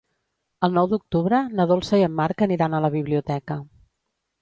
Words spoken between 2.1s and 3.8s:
Marc aniran a la biblioteca.